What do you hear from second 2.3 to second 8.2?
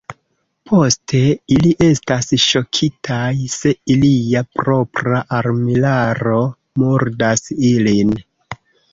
ŝokitaj, se ilia propra armilaro murdas ilin.